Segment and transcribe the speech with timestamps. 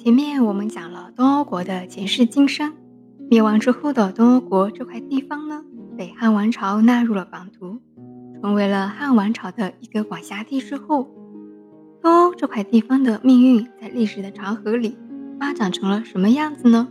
[0.00, 2.72] 前面我们讲了东欧国的前世今生，
[3.28, 5.64] 灭亡之后的东欧国这块地方呢，
[5.96, 7.80] 被汉王朝纳入了版图，
[8.40, 11.08] 成为了汉王朝的一个管辖地之后，
[12.00, 14.96] 东欧这块地方的命运在历史的长河里
[15.40, 16.86] 发展成了什么样子呢？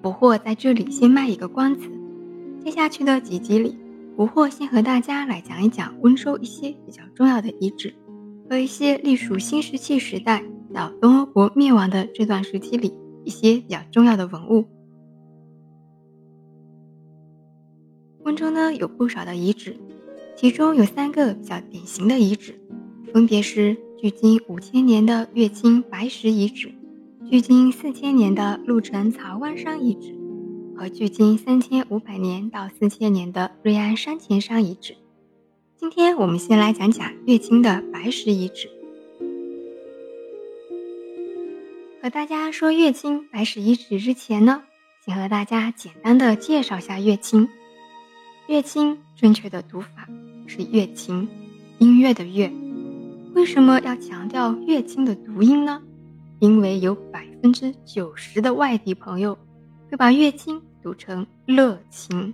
[0.00, 1.90] 不惑在这里先卖一个关子，
[2.62, 3.76] 接下去的几集里，
[4.16, 7.92] 不惑先和大家来讲一讲温州一些比较重要的遗址
[8.48, 10.44] 和一些隶属新石器时代。
[10.76, 12.92] 到东欧国灭亡的这段时期里，
[13.24, 14.66] 一些比较重要的文物。
[18.24, 19.74] 温州呢有不少的遗址，
[20.36, 22.60] 其中有三个比较典型的遗址，
[23.10, 26.70] 分别是距今五千年的乐清白石遗址，
[27.24, 30.14] 距今四千年的鹿城曹湾山遗址，
[30.76, 34.94] 和距今三千五百年到四千年的瑞安山前山遗址。
[35.78, 38.75] 今天我们先来讲讲乐清的白石遗址。
[42.06, 44.62] 和大家说乐清白石遗址之前呢，
[45.04, 47.48] 先和大家简单的介绍下乐清。
[48.46, 50.06] 乐清正确的读法
[50.46, 51.28] 是乐清，
[51.78, 52.48] 音乐的乐。
[53.34, 55.82] 为什么要强调乐清的读音呢？
[56.38, 59.36] 因为有百分之九十的外地朋友
[59.90, 62.32] 会把乐清读成乐清。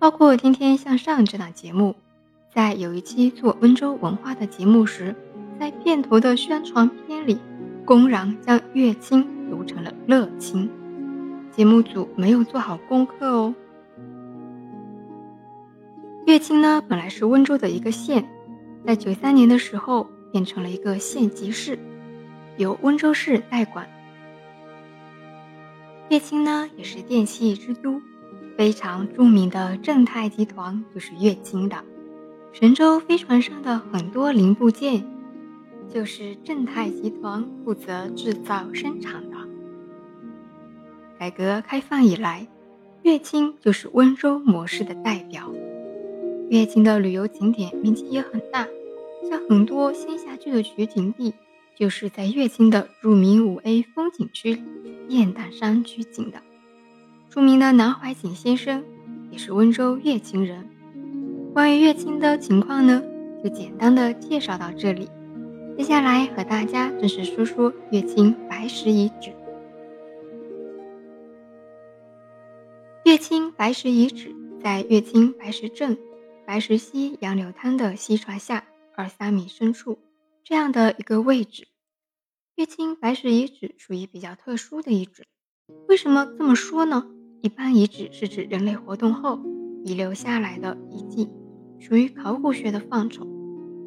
[0.00, 1.94] 包括《天天向上》这档节目，
[2.52, 5.14] 在有一期做温州文化的节目时，
[5.60, 7.38] 在片头的宣传片里。
[7.88, 10.68] 公然将乐清读成了乐清，
[11.50, 13.54] 节目组没有做好功课哦。
[16.26, 18.28] 乐清呢，本来是温州的一个县，
[18.84, 21.78] 在九三年的时候变成了一个县级市，
[22.58, 23.88] 由温州市代管。
[26.10, 28.02] 乐清呢，也是电器之都，
[28.58, 31.82] 非常著名的正泰集团就是乐清的，
[32.52, 35.02] 神舟飞船上的很多零部件。
[35.92, 39.36] 就是正泰集团负责制造生产的。
[41.18, 42.46] 改革开放以来，
[43.02, 45.52] 乐清就是温州模式的代表。
[46.48, 48.66] 乐清的旅游景点名气也很大，
[49.28, 51.34] 像很多仙侠剧的取景地，
[51.74, 54.62] 就是在乐清的著名五 A 风景区
[55.08, 56.40] 雁荡山取景的。
[57.28, 58.84] 著名的南怀瑾先生
[59.30, 60.68] 也是温州乐清人。
[61.52, 63.02] 关于乐清的情况呢，
[63.42, 65.08] 就简单的介绍到这里。
[65.78, 69.32] 接下来和大家正式说说乐清白石遗址。
[73.04, 75.96] 乐清白石遗址在乐清白石镇
[76.44, 78.64] 白石溪杨柳滩的溪床下
[78.96, 80.00] 二三米深处
[80.42, 81.68] 这样的一个位置。
[82.56, 85.26] 乐清白石遗址属于比较特殊的遗址。
[85.86, 87.06] 为什么这么说呢？
[87.40, 89.40] 一般遗址是指人类活动后
[89.84, 91.28] 遗留下来的遗迹，
[91.78, 93.24] 属于考古学的范畴，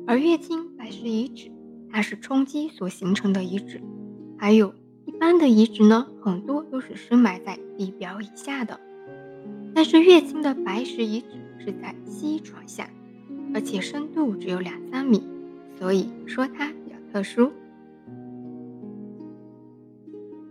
[0.08, 1.52] 而乐清白石遗址。
[1.91, 3.81] 它是冲击所形成的遗址，
[4.38, 4.74] 还有
[5.06, 8.79] 一般的遗址呢，很多都是深埋在地表以下的。
[9.75, 11.28] 但是乐清的白石遗址
[11.59, 12.90] 是在溪床下，
[13.53, 15.22] 而且深度只有两三米，
[15.78, 17.52] 所以说它比较特殊。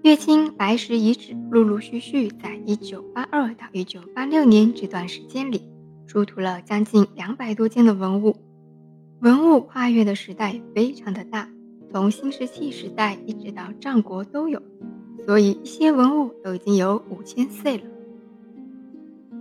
[0.02, 5.62] 乐清白石遗址陆陆续续在一九八二到一九八六年这段时间里，
[6.06, 8.36] 出土了将近两百多件的文物。
[9.20, 11.46] 文物跨越的时代非常的大，
[11.92, 14.62] 从新石器时代一直到战国都有，
[15.26, 17.84] 所以一些文物都已经有五千岁了。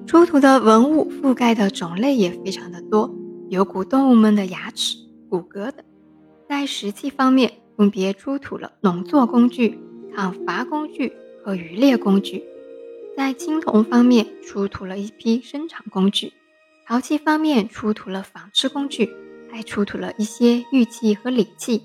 [0.06, 3.10] 出土的文物覆盖的种类也非常的多，
[3.48, 4.98] 有古动物们的牙齿、
[5.30, 5.86] 骨骼等。
[6.50, 9.80] 在石器方面，分别出土了农作工具、
[10.14, 12.42] 砍伐工具和渔猎工具；
[13.16, 16.34] 在青铜方面，出土了一批生产工具；
[16.86, 19.10] 陶器方面，出土了纺织工具。
[19.52, 21.84] 还出土了一些玉器和礼器，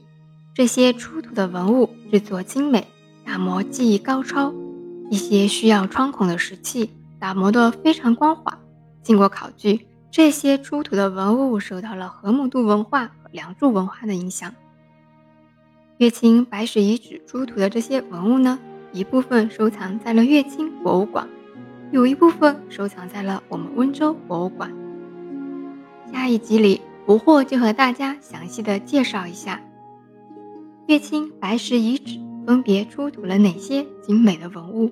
[0.54, 2.86] 这些出土的文物制作精美，
[3.24, 4.52] 打磨技艺高超。
[5.10, 8.58] 一些需要穿孔的石器打磨得非常光滑。
[9.02, 14.54] 经过考据，这些出土的文物受到了河姆渡文化和梁祝文化的影响。
[15.98, 18.58] 乐清白石遗址出土的这些文物呢，
[18.92, 21.28] 一部分收藏在了乐清博物馆，
[21.92, 24.72] 有一部分收藏在了我们温州博物馆。
[26.12, 26.80] 下一集里。
[27.06, 29.60] 不惑就和大家详细的介绍一下，
[30.86, 34.90] 乐清白石遗址分别出土了哪些精美的文物。